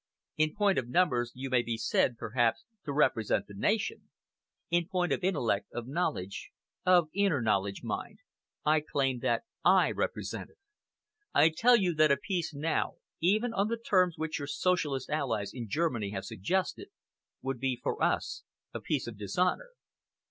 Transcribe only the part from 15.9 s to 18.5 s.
have suggested, would be for us